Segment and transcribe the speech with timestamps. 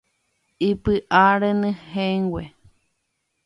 [0.69, 2.43] ¡Ipyʼa renyhẽngue!